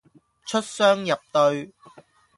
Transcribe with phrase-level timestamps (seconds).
[0.47, 1.71] 出雙入對